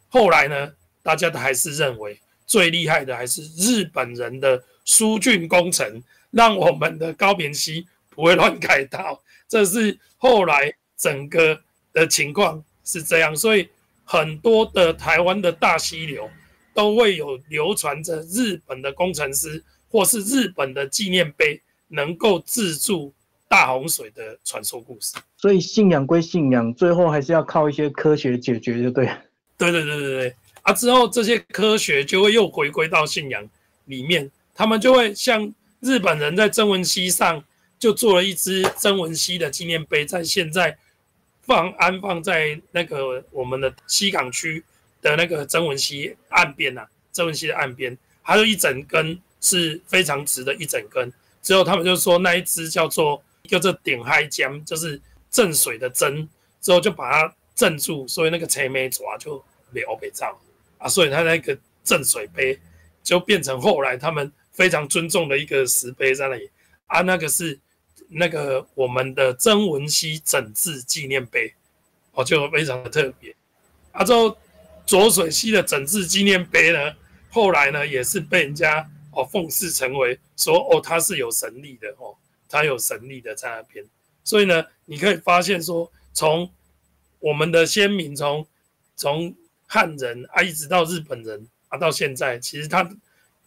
[0.10, 0.72] 后来呢，
[1.04, 9.22] 大家都还是认为最厉害的还是日本人的疏浚工程，让我们的高平溪不会乱改道。
[9.50, 11.60] 这是后来整个
[11.92, 13.68] 的情况是这样，所以
[14.08, 16.30] 很多的台湾的大溪流
[16.74, 23.14] 都会有流传着日本的工程师或是日本的纪念碑能够自助
[23.50, 25.18] 大洪水的传说故事。
[25.36, 29.06] 所以信仰归信仰，最后还是要靠一些科学解决，就对。
[29.58, 30.72] 对对对对对啊！
[30.72, 33.48] 之后这些科学就会又回归到信仰
[33.86, 37.44] 里面，他们就会像日本人在曾文溪上。
[37.80, 40.76] 就做了一只曾文熙的纪念碑，在现在
[41.48, 44.64] 放安放在那个我们的西港区
[45.02, 51.12] 的那个曾文熙岸边呐，曾文熙的岸边，还有一整根是非常直的一整根。
[51.42, 56.28] 之后他们就说那一只叫做叫做顶海江，就是镇水的针，
[56.60, 59.38] 之后就把它镇住，所以那个车眉爪就
[59.72, 60.38] 了北照
[60.78, 62.60] 啊，所以他那个镇水碑
[63.02, 66.50] 就变成后来他们非常尊重的一个石碑在那里
[66.88, 67.58] 啊，那个是
[68.10, 71.54] 那个我们的曾文熙整治纪念碑，
[72.14, 73.36] 哦，就非常的特别。
[73.92, 74.38] 啊，之后
[74.86, 76.96] 浊水溪的整治纪念碑呢，
[77.30, 82.16] 后来呢也是被人家哦奉祀成为说哦它是有神力的哦，
[82.48, 83.86] 它有神力的在那边。
[84.24, 86.50] 所以呢，你可以发现说，从
[87.20, 88.46] 我们的先民从
[88.96, 92.90] 从汉人啊一直到日本人啊到现在，其实他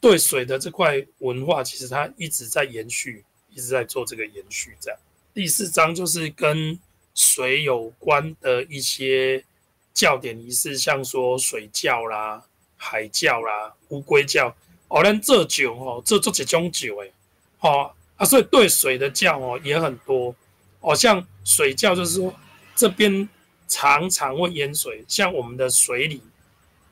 [0.01, 4.77] 对水的这块文化，其实他一直在延续，一直在做这个延续。
[4.81, 4.99] 这样，
[5.35, 6.79] 第四章就是跟
[7.15, 9.45] 水有关的一些
[9.93, 12.45] 教典仪式，像说水教啦、
[12.77, 14.55] 海教啦、乌龟教。
[14.89, 17.13] 哦，咱这酒哦，这做几种酒诶，
[17.59, 20.35] 好啊，所以对水的教哦也很多。
[20.81, 22.35] 哦，像水窖就是说，
[22.75, 23.29] 这边
[23.69, 25.05] 常常会淹水。
[25.07, 26.21] 像我们的水里，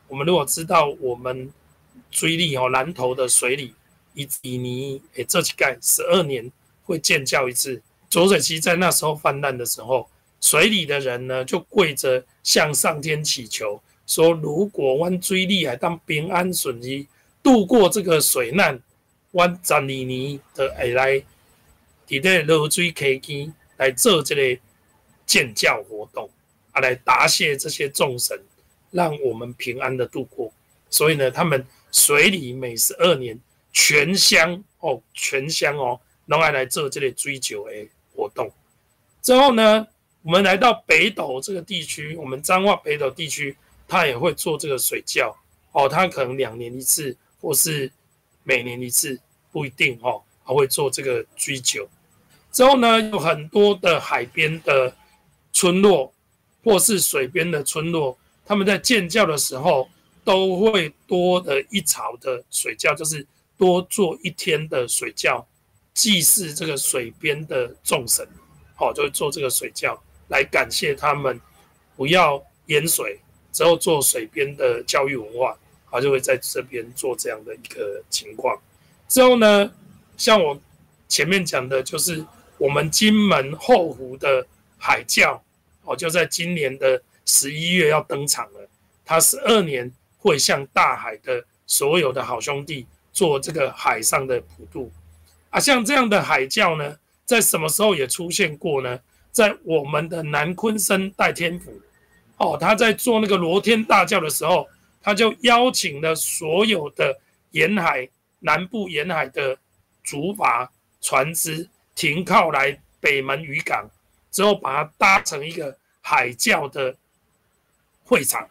[0.07, 1.53] 我们如果知道我们
[2.11, 3.75] 追力哦，南投的水里，
[4.18, 6.50] 以以尼诶这几盖十二年
[6.85, 7.81] 会建教一次。
[8.11, 10.09] 浊水溪在那时候泛滥的时候，
[10.40, 17.07] 水里的人呢就跪着向上天祈求，说如果湾追厉害当平安顺利
[17.42, 18.81] 度过这个水难，
[19.33, 21.22] 湾十二年的会来
[22.09, 23.54] 伫咧落水溪间。
[23.78, 24.59] 来做这类
[25.24, 26.28] 建教活动
[26.72, 28.37] 啊，来答谢这些众神，
[28.90, 30.52] 让我们平安的度过。
[30.90, 33.38] 所以呢，他们水里每十二年
[33.81, 37.73] 全乡哦，全乡哦，拢爱来做这类追酒的
[38.12, 38.51] 活动。
[39.23, 39.87] 之后呢，
[40.23, 45.33] 我们来到北斗这个地区，我们彰化北斗地区，他也会做这个水教
[45.71, 47.88] 哦，他可能两年一次，或是
[48.43, 49.17] 每年一次，
[49.53, 51.88] 不一定哦，还会做这个追酒。
[52.51, 54.93] 之后呢，有很多的海边的
[55.53, 56.12] 村落，
[56.64, 59.88] 或是水边的村落，他们在建教的时候，
[60.25, 63.25] 都会多的一槽的水窖，就是
[63.59, 65.47] 多做一天的水窖，
[65.92, 68.27] 祭祀这个水边的众神，
[68.75, 71.38] 好，就会做这个水窖来感谢他们，
[71.97, 73.21] 不要淹水，
[73.53, 78.59] 之后做水边的教育文化，好，就会在这边做这样的一个情况。
[79.09, 79.71] 之后呢，
[80.16, 80.59] 像我
[81.09, 82.25] 前面讲的，就是。
[82.61, 84.44] 我们金门后湖的
[84.79, 85.40] 海教
[85.85, 88.68] 哦，就在今年的十一月要登场了。
[89.05, 92.85] 他十二年会向大海的所有的好兄弟
[93.18, 94.92] 做这个海上的普渡
[95.50, 95.59] 啊。
[95.59, 99.00] 像这样的海教呢，在什么时候也出现过呢？
[99.33, 101.72] 在我们的南昆生代天府
[102.38, 104.68] 哦，他在做那个罗天大教的时候，
[105.02, 107.18] 他就邀请了所有的
[107.50, 108.09] 沿海
[108.40, 109.59] 南部沿海的
[110.04, 110.68] 竹筏
[111.00, 111.68] 船只。
[111.98, 113.85] 停靠来北门渔港
[114.31, 116.94] 之后，把它搭成一个海教的
[118.04, 118.48] 会场，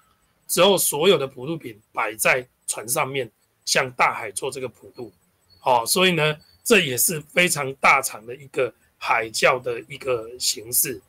[0.50, 3.32] 之后所有的普渡品摆在船上面，
[3.68, 5.14] 向大海做这个普渡。
[5.60, 11.00] 好，所以呢，这也是非常大场的一个海教的一个形式。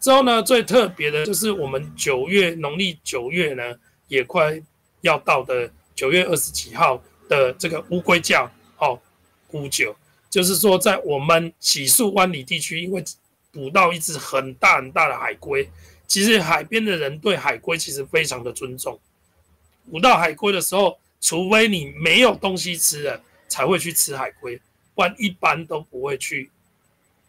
[0.00, 3.74] 之后呢，最特别的就是我们九月农历九月呢，
[4.08, 4.60] 也快
[5.02, 9.00] 要到的九月二十几号的这个乌龟教，哦，
[9.52, 9.94] 乌九。
[10.28, 13.04] 就是说，在我们洗漱湾里地区，因为
[13.52, 15.68] 捕到一只很大很大的海龟，
[16.06, 18.98] 其实海边的人对海龟其实非常的尊重。
[19.90, 24.60] 捕到海龟的时候，除非你没有东西吃了，才会去吃海龟，
[24.94, 26.50] 不然一般都不会去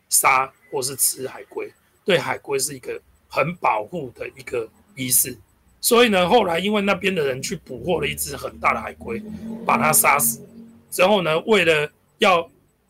[0.10, 1.72] 杀或是吃海龟。
[2.04, 5.38] 对海龟是一个很保护的一个仪式。
[5.80, 9.22] 所以呢，后来因为那边的人去捕获了一只很大的海龟，
[9.66, 10.42] 把它杀死
[10.90, 12.50] 之后呢，为了要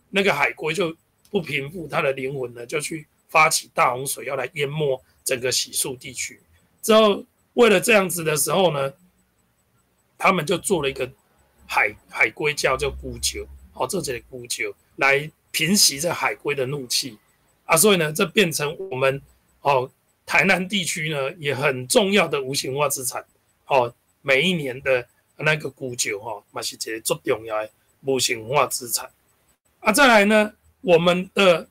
[0.10, 0.96] 那个海龟就
[1.30, 6.40] 不平复，它的灵魂呢就去发起大洪水，要来淹没整个洗漱地区。
[6.82, 8.92] 之后为了这样子的时候呢，
[10.22, 11.12] 他们就做了一个
[11.66, 17.18] 海海龟叫叫孤球，哦，这里孤球来平息这海龟的怒气
[17.66, 17.76] 啊。
[17.76, 19.20] 所以呢，这变成我们
[19.62, 19.90] 哦
[20.24, 23.26] 台南地区呢也很重要的无形化资产。
[23.66, 25.08] 哦，每一年的
[25.38, 27.72] 那个孤球哈，嘛是一个最重要的
[28.06, 29.10] 无形化资产。
[29.80, 31.68] 啊，再来呢，我们的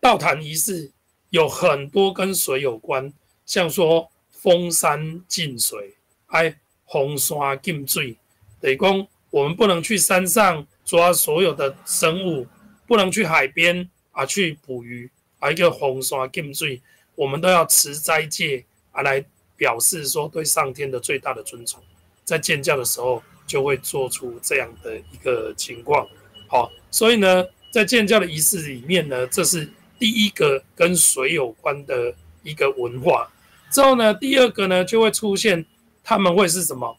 [0.00, 0.90] 道坛仪式
[1.28, 3.12] 有很多跟水有关，
[3.44, 5.96] 像说封山进水，
[6.28, 8.16] 哎，红山禁水，
[8.60, 12.46] 等于讲我们不能去山上抓所有的生物，
[12.86, 16.80] 不能去海边啊去捕鱼，啊一个红山禁水，
[17.14, 19.24] 我们都要持斋戒啊来
[19.56, 21.82] 表示说对上天的最大的尊崇，
[22.24, 26.06] 在建教的时候就会做出这样的一个情况。
[26.46, 29.68] 好，所以呢，在建教的仪式里面呢，这是
[29.98, 33.28] 第一个跟水有关的一个文化。
[33.70, 35.64] 之后呢，第二个呢就会出现，
[36.04, 36.96] 他们会是什么？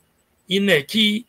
[0.48, 1.24] 因为去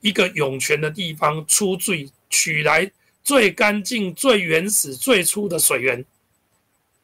[0.00, 2.90] 一个涌泉的地方出最取来
[3.22, 6.04] 最干净、最原始、最初的水源，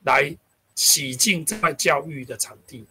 [0.05, 0.35] 来
[0.75, 2.87] 洗净这块教育的场地。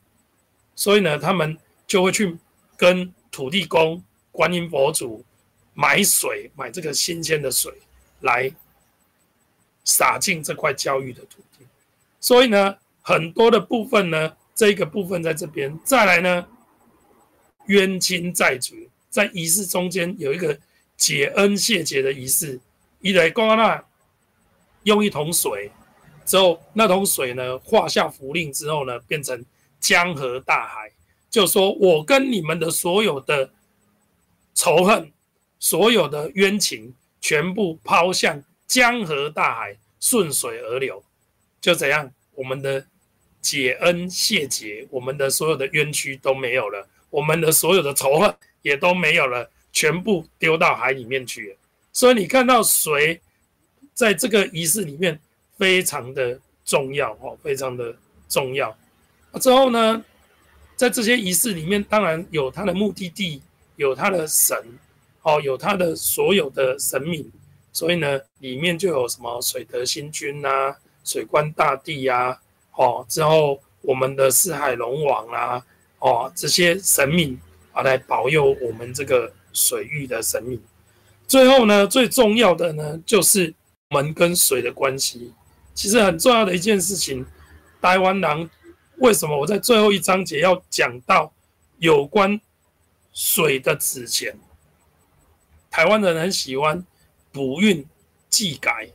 [0.75, 1.57] 所以呢，他们
[1.88, 2.38] 就会去
[2.77, 5.25] 跟土地公、观音佛祖
[5.73, 7.73] 买水，买这个新鲜的水
[8.21, 8.51] 来
[9.83, 11.65] 洒进这块教育的土地。
[12.19, 16.47] 所以呢，很多的部分呢，这个部分在这边，再来呢，
[17.68, 18.76] 冤亲债主
[19.09, 20.57] 在仪式中间有一个
[20.97, 22.59] 解恩谢结的仪式，
[23.01, 23.84] 一来公那
[24.84, 25.72] 用一桶水
[26.26, 29.45] 之后，那桶水呢画下符令之后呢，变成。
[29.78, 30.91] 江河大海，
[31.30, 33.51] 就说我跟你们的所有的
[34.55, 35.11] 仇恨、
[35.59, 41.03] 所有的冤情，全部抛向江河大海，顺水而流，
[41.61, 42.11] 就怎样？
[42.34, 42.88] 我们的
[43.41, 51.55] 解恩谢劫，我们的所有的冤屈都没有了，我们的所有的仇恨也都没有了，全部丢到海里面去了。
[51.93, 53.22] 所以你看到水
[53.93, 55.18] 在这个仪式里面
[55.57, 57.95] 非常的重要哦，非常的
[58.28, 58.78] 重要。
[59.39, 60.03] 之后呢，
[60.76, 63.41] 在这些仪式里面，当然有他的目的地，
[63.78, 64.57] 有他的神，
[65.22, 67.32] 哦，有他的所有的神明，
[67.72, 72.38] 所以呢，里面就有什么水德星君呐，水官大帝呀，
[72.74, 75.66] 哦，之后我们的四海龙王啊，
[75.99, 77.39] 哦，这些神明
[77.71, 80.61] 啊，来保佑我们这个水域的神明。
[81.27, 83.53] 最后呢，最重要的呢，就是
[83.89, 85.33] 我们跟水的关系，
[85.73, 87.25] 其实很重要的一件事情，
[87.81, 88.49] 台湾人。
[88.99, 91.33] 为什么我在最后一章节要讲到
[91.79, 92.39] 有关
[93.11, 94.33] 水的纸钱？
[95.69, 96.81] 台湾人很喜欢
[97.33, 97.85] 补运
[98.29, 98.87] 祭改，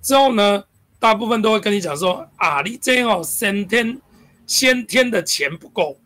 [0.00, 0.62] 之后呢，
[1.00, 4.00] 大部分都会跟你讲说啊，你这样，先天
[4.46, 5.98] 先天的钱不够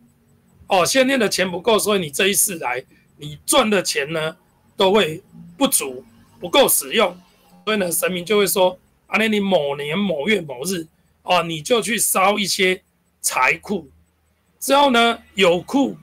[0.66, 2.84] 哦，先天的钱不够，所以你这一世来
[3.18, 4.36] 你赚的钱呢
[4.76, 5.22] 都会
[5.56, 6.04] 不足，
[6.40, 7.16] 不够使用，
[7.64, 10.86] 所以呢，神明就会说啊，那你某年某月某日
[11.22, 12.82] 哦，你就去烧一些。
[13.26, 13.88] 财库
[14.60, 15.96] 之后呢，有库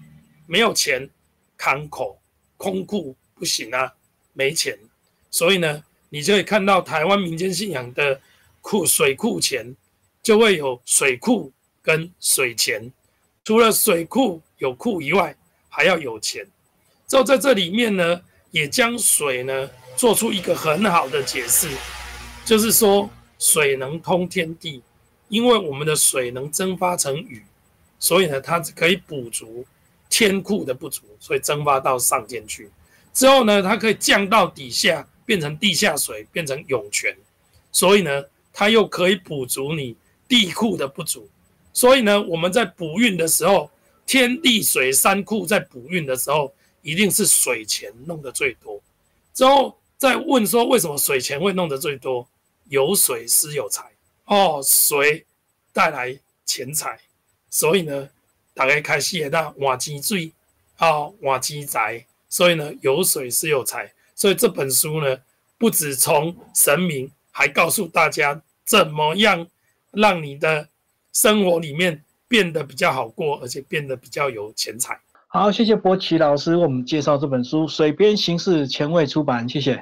[0.47, 1.07] 没有钱，
[1.55, 2.19] 康口
[2.57, 3.93] 空库不行啊，
[4.33, 4.75] 没钱。
[5.29, 8.19] 所以呢，你就会看到台湾民间信仰的
[8.59, 9.75] 库水库钱，
[10.23, 11.53] 就会有水库
[11.83, 12.91] 跟水钱。
[13.43, 15.35] 除了水库有库以外，
[15.69, 16.45] 还要有钱。
[17.07, 18.21] 之后在这里面呢，
[18.51, 21.67] 也将水呢做出一个很好的解释，
[22.45, 24.81] 就是说水能通天地。
[25.27, 27.41] 因为我们的水能蒸发成雨，
[27.97, 29.65] 所以呢，它可以补足
[30.09, 32.69] 天库的不足，所以蒸发到上天去。
[33.13, 37.15] 之后呢，它可以降到底下，变成地下水，变成涌泉。
[37.71, 39.95] 所以呢，它又可以补足你
[40.27, 41.29] 地库的不足。
[41.73, 43.69] 所以呢，我们在补运的时候，
[44.05, 48.81] 天地水三库在补运的时候，一定是水钱弄得最多。
[49.33, 52.27] 之后再问说，为什么水钱会弄得最多？
[52.69, 53.89] 有水是有财。
[54.25, 55.25] 哦，水
[55.73, 56.97] 带来钱财，
[57.49, 58.09] 所以呢，
[58.53, 60.31] 大家开始也到换钱水，
[60.77, 65.17] 哦，换钱财，所以呢，有水是有财，所以这本书呢，
[65.57, 69.45] 不止从神明，还告诉大家怎么样
[69.91, 70.69] 让你的
[71.13, 74.99] 生活里面变得比较好过，而且变得比较有钱财。
[75.27, 79.79] 好，谢谢博奇老师为我们介绍这本书《水边形式前卫出版》，谢谢。